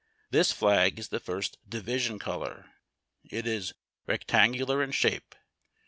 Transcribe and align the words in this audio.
This 0.31 0.51
flag 0.51 0.97
is 0.97 1.09
the 1.09 1.19
first 1.19 1.59
division 1.69 2.17
color. 2.17 2.71
It 3.23 3.45
is 3.45 3.75
rectangular 4.07 4.81
in 4.81 4.93
shape. 4.93 5.35